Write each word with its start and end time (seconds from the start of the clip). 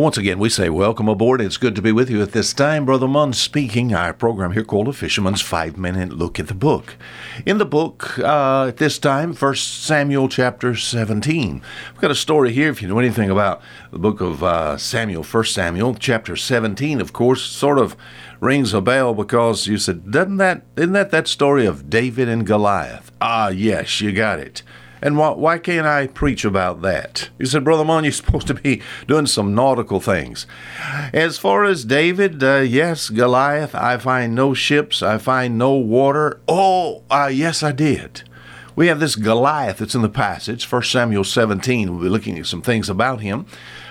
Once 0.00 0.16
again, 0.16 0.38
we 0.38 0.48
say 0.48 0.70
welcome 0.70 1.10
aboard. 1.10 1.42
It's 1.42 1.58
good 1.58 1.74
to 1.74 1.82
be 1.82 1.92
with 1.92 2.08
you 2.08 2.22
at 2.22 2.32
this 2.32 2.54
time. 2.54 2.86
Brother 2.86 3.06
Munn 3.06 3.34
speaking. 3.34 3.92
Our 3.92 4.14
program 4.14 4.52
here 4.52 4.64
called 4.64 4.88
A 4.88 4.94
Fisherman's 4.94 5.42
Five 5.42 5.76
Minute 5.76 6.14
Look 6.14 6.40
at 6.40 6.48
the 6.48 6.54
Book. 6.54 6.96
In 7.44 7.58
the 7.58 7.66
book, 7.66 8.18
uh, 8.18 8.68
at 8.68 8.78
this 8.78 8.98
time, 8.98 9.34
First 9.34 9.84
Samuel 9.84 10.30
chapter 10.30 10.74
17. 10.74 11.60
We've 11.92 12.00
got 12.00 12.10
a 12.10 12.14
story 12.14 12.50
here, 12.50 12.70
if 12.70 12.80
you 12.80 12.88
know 12.88 12.98
anything 12.98 13.28
about 13.28 13.60
the 13.92 13.98
book 13.98 14.22
of 14.22 14.42
uh, 14.42 14.78
Samuel, 14.78 15.22
First 15.22 15.52
Samuel 15.52 15.94
chapter 15.94 16.34
17, 16.34 17.02
of 17.02 17.12
course, 17.12 17.42
sort 17.42 17.76
of 17.76 17.94
rings 18.40 18.72
a 18.72 18.80
bell 18.80 19.12
because 19.12 19.66
you 19.66 19.76
said, 19.76 20.10
doesn't 20.10 20.38
that, 20.38 20.64
isn't 20.78 20.94
that 20.94 21.10
that 21.10 21.28
story 21.28 21.66
of 21.66 21.90
David 21.90 22.26
and 22.26 22.46
Goliath? 22.46 23.12
Ah, 23.20 23.50
yes, 23.50 24.00
you 24.00 24.12
got 24.12 24.38
it. 24.38 24.62
And 25.02 25.16
why, 25.16 25.30
why 25.30 25.58
can't 25.58 25.86
I 25.86 26.06
preach 26.06 26.44
about 26.44 26.82
that? 26.82 27.30
You 27.38 27.46
said, 27.46 27.64
Brother 27.64 27.84
Mon, 27.84 28.04
you're 28.04 28.12
supposed 28.20 28.46
to 28.48 28.54
be 28.54 28.82
doing 29.06 29.26
some 29.26 29.54
nautical 29.54 30.00
things. 30.00 30.46
As 31.12 31.38
far 31.38 31.64
as 31.64 31.84
David, 31.84 32.42
uh, 32.42 32.56
yes, 32.58 33.08
Goliath, 33.08 33.74
I 33.74 33.96
find 33.98 34.34
no 34.34 34.54
ships, 34.54 35.02
I 35.02 35.18
find 35.18 35.56
no 35.56 35.74
water. 35.74 36.40
Oh, 36.46 37.02
uh, 37.10 37.30
yes, 37.32 37.62
I 37.62 37.72
did. 37.72 38.22
We 38.76 38.86
have 38.86 39.00
this 39.00 39.16
Goliath 39.16 39.78
that's 39.78 39.94
in 39.94 40.02
the 40.02 40.08
passage, 40.08 40.70
1 40.70 40.82
Samuel 40.84 41.24
17. 41.24 41.90
We'll 41.90 42.02
be 42.02 42.08
looking 42.08 42.38
at 42.38 42.46
some 42.46 42.62
things 42.62 42.88
about 42.88 43.20
him. 43.20 43.46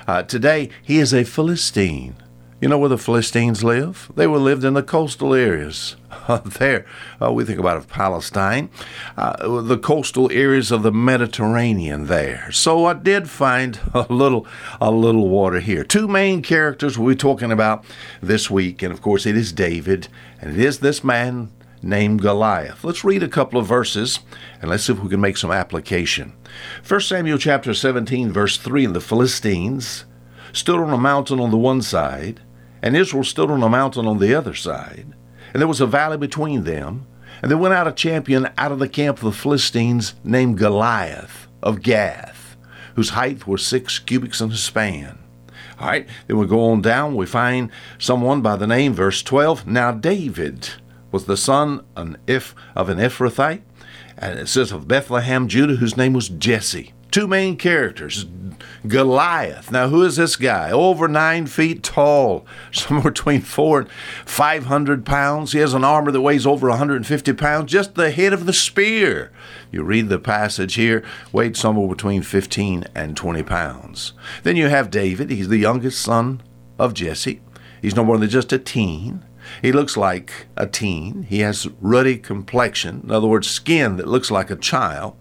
Uh, 0.07 0.23
today, 0.23 0.69
he 0.81 0.97
is 0.97 1.13
a 1.13 1.23
Philistine. 1.23 2.15
You 2.61 2.67
know 2.67 2.77
where 2.77 2.89
the 2.89 2.97
Philistines 2.97 3.63
live? 3.63 4.11
They 4.13 4.27
were 4.27 4.37
lived 4.37 4.65
in 4.65 4.73
the 4.73 4.83
coastal 4.83 5.33
areas. 5.33 5.95
there, 6.43 6.85
uh, 7.21 7.31
we 7.31 7.45
think 7.45 7.57
about 7.57 7.77
of 7.77 7.87
Palestine, 7.87 8.69
uh, 9.15 9.61
the 9.61 9.77
coastal 9.77 10.29
areas 10.29 10.69
of 10.69 10.83
the 10.83 10.91
Mediterranean. 10.91 12.07
There, 12.07 12.51
so 12.51 12.85
I 12.85 12.95
did 12.95 13.29
find 13.29 13.79
a 13.93 14.05
little, 14.11 14.45
a 14.81 14.91
little 14.91 15.29
water 15.29 15.61
here. 15.61 15.85
Two 15.85 16.05
main 16.05 16.41
characters 16.41 16.97
we're 16.97 17.15
talking 17.15 17.49
about 17.49 17.85
this 18.21 18.49
week, 18.49 18.81
and 18.81 18.91
of 18.91 19.01
course 19.01 19.25
it 19.25 19.37
is 19.37 19.53
David, 19.53 20.09
and 20.41 20.51
it 20.51 20.59
is 20.59 20.79
this 20.79 21.01
man 21.01 21.51
named 21.81 22.21
Goliath. 22.21 22.83
Let's 22.83 23.05
read 23.05 23.23
a 23.23 23.29
couple 23.29 23.57
of 23.57 23.67
verses 23.67 24.19
and 24.61 24.69
let's 24.69 24.83
see 24.83 24.91
if 24.91 24.99
we 24.99 25.07
can 25.07 25.21
make 25.21 25.37
some 25.37 25.51
application. 25.51 26.33
1 26.85 26.99
Samuel 26.99 27.37
chapter 27.37 27.73
17, 27.73 28.33
verse 28.33 28.57
3 28.57 28.83
And 28.83 28.95
the 28.95 28.99
Philistines 28.99 30.03
stood 30.51 30.75
on 30.75 30.91
a 30.91 30.97
mountain 30.97 31.39
on 31.39 31.51
the 31.51 31.57
one 31.57 31.81
side, 31.81 32.41
and 32.81 32.95
Israel 32.95 33.23
stood 33.23 33.51
on 33.51 33.63
a 33.63 33.69
mountain 33.69 34.05
on 34.05 34.19
the 34.19 34.33
other 34.33 34.53
side, 34.53 35.13
and 35.53 35.61
there 35.61 35.67
was 35.67 35.81
a 35.81 35.87
valley 35.87 36.17
between 36.17 36.63
them. 36.63 37.05
And 37.41 37.49
there 37.49 37.57
went 37.57 37.73
out 37.73 37.87
a 37.87 37.93
champion 37.93 38.49
out 38.57 38.73
of 38.73 38.79
the 38.79 38.89
camp 38.89 39.19
of 39.19 39.23
the 39.23 39.31
Philistines 39.31 40.13
named 40.25 40.57
Goliath 40.57 41.47
of 41.63 41.81
Gath, 41.81 42.57
whose 42.95 43.11
height 43.11 43.47
was 43.47 43.65
six 43.65 43.97
cubits 43.97 44.41
in 44.41 44.51
a 44.51 44.57
span. 44.57 45.17
All 45.79 45.87
right, 45.87 46.05
then 46.27 46.37
we 46.37 46.45
go 46.45 46.65
on 46.65 46.81
down, 46.81 47.15
we 47.15 47.25
find 47.25 47.71
someone 47.97 48.41
by 48.41 48.57
the 48.57 48.67
name, 48.67 48.93
verse 48.93 49.23
12. 49.23 49.65
Now 49.65 49.93
David 49.93 50.69
was 51.11 51.25
the 51.25 51.37
son 51.37 51.85
of 51.95 52.07
an 52.07 52.17
Ephrathite, 52.27 53.61
and 54.17 54.37
it 54.37 54.49
says 54.49 54.73
of 54.73 54.89
Bethlehem, 54.89 55.47
Judah, 55.47 55.75
whose 55.75 55.95
name 55.95 56.11
was 56.11 56.27
Jesse. 56.27 56.93
Two 57.11 57.27
main 57.27 57.57
characters 57.57 58.25
Goliath. 58.87 59.71
Now, 59.71 59.89
who 59.89 60.03
is 60.03 60.15
this 60.15 60.35
guy? 60.35 60.71
Over 60.71 61.07
nine 61.07 61.47
feet 61.47 61.83
tall, 61.83 62.45
somewhere 62.71 63.11
between 63.11 63.41
four 63.41 63.81
and 63.81 63.89
500 64.25 65.05
pounds. 65.05 65.51
He 65.51 65.59
has 65.59 65.73
an 65.73 65.83
armor 65.83 66.11
that 66.11 66.21
weighs 66.21 66.45
over 66.45 66.69
150 66.69 67.33
pounds, 67.33 67.71
just 67.71 67.95
the 67.95 68.11
head 68.11 68.33
of 68.33 68.45
the 68.45 68.53
spear. 68.53 69.31
You 69.71 69.83
read 69.83 70.09
the 70.09 70.19
passage 70.19 70.75
here, 70.75 71.03
weighed 71.31 71.57
somewhere 71.57 71.87
between 71.87 72.21
15 72.21 72.85
and 72.95 73.17
20 73.17 73.43
pounds. 73.43 74.13
Then 74.43 74.55
you 74.55 74.67
have 74.67 74.91
David. 74.91 75.29
He's 75.29 75.49
the 75.49 75.57
youngest 75.57 76.01
son 76.01 76.41
of 76.77 76.93
Jesse. 76.93 77.41
He's 77.81 77.95
no 77.95 78.03
more 78.03 78.17
than 78.17 78.29
just 78.29 78.53
a 78.53 78.59
teen. 78.59 79.25
He 79.61 79.71
looks 79.71 79.97
like 79.97 80.47
a 80.55 80.67
teen. 80.67 81.23
He 81.23 81.39
has 81.39 81.67
ruddy 81.81 82.17
complexion, 82.17 83.01
in 83.03 83.11
other 83.11 83.27
words, 83.27 83.49
skin 83.49 83.97
that 83.97 84.07
looks 84.07 84.31
like 84.31 84.49
a 84.49 84.55
child. 84.55 85.15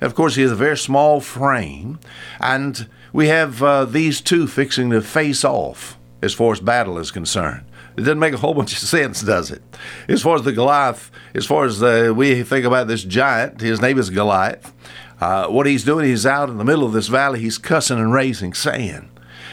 Of 0.00 0.14
course, 0.14 0.34
he 0.36 0.42
has 0.42 0.52
a 0.52 0.56
very 0.56 0.76
small 0.76 1.20
frame, 1.20 1.98
and 2.40 2.88
we 3.12 3.28
have 3.28 3.62
uh, 3.62 3.84
these 3.84 4.20
two 4.20 4.46
fixing 4.46 4.90
to 4.90 5.02
face 5.02 5.44
off 5.44 5.98
as 6.22 6.32
far 6.32 6.52
as 6.52 6.60
battle 6.60 6.98
is 6.98 7.10
concerned. 7.10 7.64
It 7.96 8.02
doesn't 8.02 8.18
make 8.18 8.34
a 8.34 8.38
whole 8.38 8.54
bunch 8.60 8.72
of 8.72 8.78
sense, 8.78 9.20
does 9.20 9.50
it? 9.50 9.62
As 10.08 10.22
far 10.22 10.36
as 10.36 10.42
the 10.42 10.52
Goliath, 10.52 11.10
as 11.34 11.46
far 11.46 11.64
as 11.64 11.82
uh, 11.82 12.12
we 12.14 12.42
think 12.42 12.64
about 12.64 12.88
this 12.88 13.04
giant, 13.04 13.60
his 13.60 13.80
name 13.80 13.98
is 13.98 14.10
Goliath. 14.10 14.72
Uh, 15.20 15.46
what 15.46 15.66
he's 15.66 15.84
doing, 15.84 16.08
he's 16.08 16.26
out 16.26 16.48
in 16.48 16.58
the 16.58 16.64
middle 16.64 16.84
of 16.84 16.92
this 16.92 17.08
valley, 17.08 17.40
he's 17.40 17.58
cussing 17.58 17.98
and 17.98 18.12
raising 18.12 18.52
sand. 18.52 19.08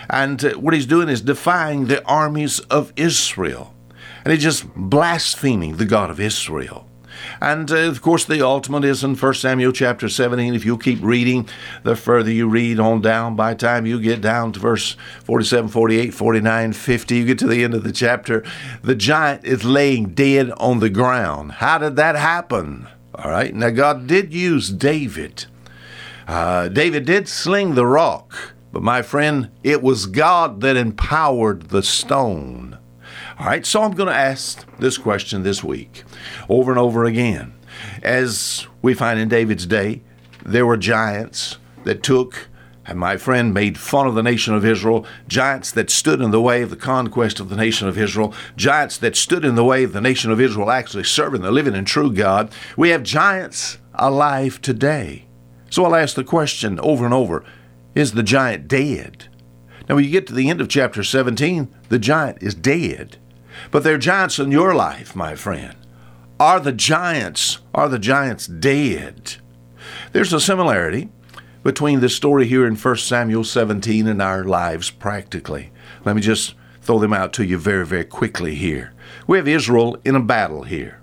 And 0.09 0.43
uh, 0.43 0.53
what 0.53 0.73
he's 0.73 0.87
doing 0.87 1.09
is 1.09 1.21
defying 1.21 1.85
the 1.85 2.03
armies 2.05 2.59
of 2.61 2.91
Israel. 2.95 3.75
And 4.23 4.33
he's 4.33 4.43
just 4.43 4.73
blaspheming 4.75 5.77
the 5.77 5.85
God 5.85 6.09
of 6.09 6.19
Israel. 6.19 6.89
And 7.41 7.71
uh, 7.71 7.75
of 7.75 8.01
course, 8.01 8.25
the 8.25 8.45
ultimate 8.45 8.83
is 8.83 9.03
in 9.03 9.15
1 9.15 9.33
Samuel 9.33 9.71
chapter 9.71 10.09
17. 10.09 10.55
If 10.55 10.65
you 10.65 10.77
keep 10.77 10.99
reading, 11.01 11.47
the 11.83 11.95
further 11.95 12.31
you 12.31 12.47
read 12.47 12.79
on 12.79 13.01
down, 13.01 13.35
by 13.35 13.53
the 13.53 13.59
time 13.59 13.85
you 13.85 14.01
get 14.01 14.21
down 14.21 14.51
to 14.53 14.59
verse 14.59 14.95
47, 15.23 15.69
48, 15.69 16.13
49, 16.13 16.73
50, 16.73 17.15
you 17.15 17.25
get 17.25 17.39
to 17.39 17.47
the 17.47 17.63
end 17.63 17.73
of 17.73 17.83
the 17.83 17.91
chapter, 17.91 18.43
the 18.83 18.95
giant 18.95 19.45
is 19.45 19.63
laying 19.63 20.13
dead 20.13 20.51
on 20.57 20.79
the 20.79 20.89
ground. 20.89 21.53
How 21.53 21.77
did 21.77 21.95
that 21.95 22.15
happen? 22.15 22.87
All 23.15 23.29
right, 23.29 23.53
now 23.53 23.69
God 23.69 24.07
did 24.07 24.33
use 24.33 24.69
David. 24.69 25.45
Uh, 26.27 26.67
David 26.67 27.05
did 27.05 27.27
sling 27.27 27.75
the 27.75 27.87
rock, 27.87 28.53
but 28.71 28.83
my 28.83 29.01
friend, 29.01 29.49
it 29.63 29.81
was 29.81 30.05
God 30.05 30.61
that 30.61 30.77
empowered 30.77 31.69
the 31.69 31.83
stone. 31.83 32.78
All 33.39 33.45
right, 33.45 33.65
so 33.65 33.83
I'm 33.83 33.93
going 33.93 34.09
to 34.09 34.13
ask 34.13 34.67
this 34.79 34.97
question 34.97 35.43
this 35.43 35.63
week 35.63 36.03
over 36.49 36.71
and 36.71 36.79
over 36.79 37.05
again. 37.05 37.53
As 38.03 38.67
we 38.81 38.93
find 38.93 39.17
in 39.17 39.29
David's 39.29 39.65
day, 39.65 40.01
there 40.45 40.65
were 40.65 40.75
giants 40.75 41.57
that 41.85 42.03
took 42.03 42.49
and 42.85 42.99
my 42.99 43.15
friend 43.15 43.53
made 43.53 43.77
fun 43.77 44.07
of 44.07 44.15
the 44.15 44.23
nation 44.23 44.55
of 44.55 44.65
Israel, 44.65 45.05
giants 45.29 45.71
that 45.71 45.89
stood 45.89 46.19
in 46.19 46.31
the 46.31 46.41
way 46.41 46.63
of 46.63 46.69
the 46.69 46.75
conquest 46.75 47.39
of 47.39 47.47
the 47.47 47.55
nation 47.55 47.87
of 47.87 47.97
Israel, 47.97 48.33
giants 48.57 48.97
that 48.97 49.15
stood 49.15 49.45
in 49.45 49.55
the 49.55 49.63
way 49.63 49.85
of 49.85 49.93
the 49.93 50.01
nation 50.01 50.31
of 50.31 50.41
Israel 50.41 50.69
actually 50.69 51.05
serving 51.05 51.41
the 51.41 51.51
living 51.51 51.75
and 51.75 51.87
true 51.87 52.11
God. 52.11 52.51
We 52.75 52.89
have 52.89 53.03
giants 53.03 53.77
alive 53.93 54.59
today. 54.61 55.27
So 55.69 55.85
I'll 55.85 55.95
ask 55.95 56.15
the 56.15 56.25
question 56.25 56.77
over 56.81 57.05
and 57.05 57.13
over 57.13 57.45
Is 57.95 58.11
the 58.11 58.23
giant 58.23 58.67
dead? 58.67 59.29
Now, 59.87 59.95
when 59.95 60.03
you 60.03 60.11
get 60.11 60.27
to 60.27 60.33
the 60.33 60.49
end 60.49 60.59
of 60.59 60.67
chapter 60.67 61.03
17, 61.03 61.73
the 61.87 61.99
giant 61.99 62.43
is 62.43 62.53
dead. 62.53 63.17
But 63.71 63.83
there 63.83 63.95
are 63.95 63.99
giants 63.99 64.39
in 64.39 64.51
your 64.51 64.73
life, 64.73 65.15
my 65.15 65.35
friend. 65.35 65.75
Are 66.39 66.59
the 66.59 66.71
giants, 66.71 67.59
are 67.73 67.89
the 67.89 67.99
giants 67.99 68.47
dead? 68.47 69.35
There's 70.11 70.33
a 70.33 70.39
similarity 70.39 71.09
between 71.63 71.99
this 71.99 72.15
story 72.15 72.47
here 72.47 72.65
in 72.65 72.75
1 72.75 72.97
Samuel 72.97 73.43
17 73.43 74.07
and 74.07 74.21
our 74.21 74.43
lives 74.43 74.89
practically. 74.89 75.71
Let 76.05 76.15
me 76.15 76.21
just 76.21 76.55
throw 76.81 76.99
them 76.99 77.13
out 77.13 77.33
to 77.33 77.45
you 77.45 77.57
very, 77.57 77.85
very 77.85 78.05
quickly 78.05 78.55
here. 78.55 78.93
We 79.27 79.37
have 79.37 79.47
Israel 79.47 79.97
in 80.05 80.15
a 80.15 80.21
battle 80.21 80.63
here. 80.63 81.01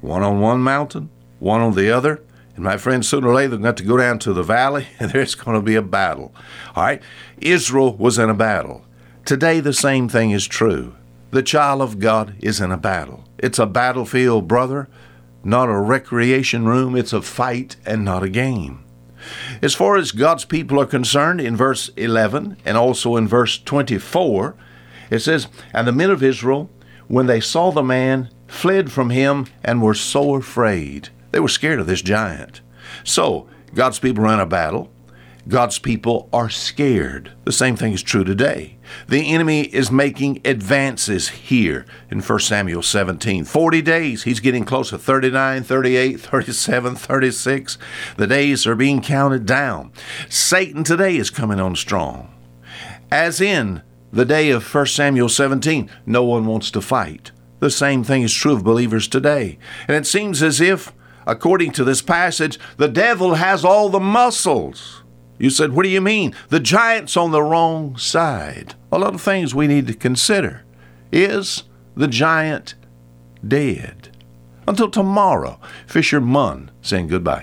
One 0.00 0.22
on 0.22 0.40
one 0.40 0.60
mountain, 0.60 1.10
one 1.38 1.60
on 1.60 1.74
the 1.74 1.90
other. 1.90 2.22
And 2.56 2.64
my 2.64 2.76
friends, 2.76 3.08
sooner 3.08 3.28
or 3.28 3.34
later, 3.34 3.50
they're 3.50 3.58
going 3.60 3.74
to, 3.74 3.82
to 3.82 3.88
go 3.88 3.96
down 3.96 4.18
to 4.20 4.32
the 4.32 4.42
valley 4.42 4.88
and 4.98 5.10
there's 5.10 5.34
going 5.34 5.56
to 5.56 5.64
be 5.64 5.76
a 5.76 5.82
battle. 5.82 6.34
All 6.74 6.84
right? 6.84 7.02
Israel 7.40 7.96
was 7.96 8.18
in 8.18 8.28
a 8.28 8.34
battle. 8.34 8.84
Today, 9.24 9.60
the 9.60 9.72
same 9.72 10.08
thing 10.08 10.32
is 10.32 10.46
true. 10.46 10.94
The 11.34 11.42
child 11.42 11.82
of 11.82 11.98
God 11.98 12.36
is 12.38 12.60
in 12.60 12.70
a 12.70 12.76
battle. 12.76 13.24
It's 13.38 13.58
a 13.58 13.66
battlefield, 13.66 14.46
brother, 14.46 14.88
not 15.42 15.68
a 15.68 15.76
recreation 15.76 16.64
room. 16.64 16.94
It's 16.94 17.12
a 17.12 17.22
fight 17.22 17.74
and 17.84 18.04
not 18.04 18.22
a 18.22 18.28
game. 18.28 18.84
As 19.60 19.74
far 19.74 19.96
as 19.96 20.12
God's 20.12 20.44
people 20.44 20.80
are 20.80 20.86
concerned, 20.86 21.40
in 21.40 21.56
verse 21.56 21.90
11 21.96 22.58
and 22.64 22.76
also 22.76 23.16
in 23.16 23.26
verse 23.26 23.58
24, 23.58 24.54
it 25.10 25.18
says, 25.18 25.48
And 25.72 25.88
the 25.88 25.92
men 25.92 26.10
of 26.10 26.22
Israel, 26.22 26.70
when 27.08 27.26
they 27.26 27.40
saw 27.40 27.72
the 27.72 27.82
man, 27.82 28.30
fled 28.46 28.92
from 28.92 29.10
him 29.10 29.48
and 29.64 29.82
were 29.82 29.94
so 29.94 30.36
afraid. 30.36 31.08
They 31.32 31.40
were 31.40 31.48
scared 31.48 31.80
of 31.80 31.88
this 31.88 32.00
giant. 32.00 32.60
So, 33.02 33.48
God's 33.74 33.98
people 33.98 34.24
are 34.24 34.34
in 34.34 34.38
a 34.38 34.46
battle. 34.46 34.92
God's 35.46 35.78
people 35.78 36.30
are 36.32 36.48
scared. 36.48 37.32
The 37.44 37.52
same 37.52 37.76
thing 37.76 37.92
is 37.92 38.02
true 38.02 38.24
today. 38.24 38.78
The 39.08 39.30
enemy 39.30 39.62
is 39.62 39.90
making 39.90 40.40
advances 40.42 41.28
here 41.28 41.84
in 42.10 42.22
1 42.22 42.38
Samuel 42.40 42.82
17. 42.82 43.44
40 43.44 43.82
days, 43.82 44.22
he's 44.22 44.40
getting 44.40 44.64
close 44.64 44.88
to 44.88 44.98
39, 44.98 45.62
38, 45.62 46.18
37, 46.18 46.96
36. 46.96 47.78
The 48.16 48.26
days 48.26 48.66
are 48.66 48.74
being 48.74 49.02
counted 49.02 49.44
down. 49.44 49.92
Satan 50.30 50.82
today 50.82 51.16
is 51.16 51.28
coming 51.28 51.60
on 51.60 51.76
strong. 51.76 52.34
As 53.10 53.38
in 53.40 53.82
the 54.12 54.24
day 54.24 54.50
of 54.50 54.74
1 54.74 54.86
Samuel 54.86 55.28
17, 55.28 55.90
no 56.06 56.24
one 56.24 56.46
wants 56.46 56.70
to 56.70 56.80
fight. 56.80 57.32
The 57.60 57.70
same 57.70 58.02
thing 58.02 58.22
is 58.22 58.32
true 58.32 58.54
of 58.54 58.64
believers 58.64 59.08
today. 59.08 59.58
And 59.88 59.96
it 59.96 60.06
seems 60.06 60.42
as 60.42 60.60
if, 60.62 60.94
according 61.26 61.72
to 61.72 61.84
this 61.84 62.00
passage, 62.00 62.58
the 62.78 62.88
devil 62.88 63.34
has 63.34 63.62
all 63.62 63.90
the 63.90 64.00
muscles 64.00 65.03
you 65.38 65.50
said, 65.50 65.72
What 65.72 65.82
do 65.82 65.88
you 65.88 66.00
mean? 66.00 66.34
The 66.48 66.60
giant's 66.60 67.16
on 67.16 67.32
the 67.32 67.42
wrong 67.42 67.96
side. 67.96 68.74
a 68.92 68.98
lot 68.98 69.14
of 69.14 69.20
things 69.20 69.54
we 69.54 69.66
need 69.66 69.86
to 69.88 69.94
consider. 69.94 70.64
Is 71.10 71.64
the 71.96 72.08
giant 72.08 72.74
dead? 73.46 74.16
Until 74.66 74.90
tomorrow, 74.90 75.58
Fisher 75.86 76.20
Munn 76.20 76.70
saying 76.80 77.08
goodbye. 77.08 77.42